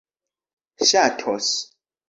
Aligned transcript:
ŝatos 0.87 1.47